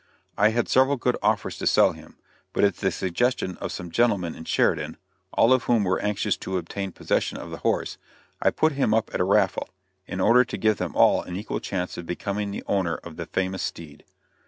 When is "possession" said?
6.91-7.37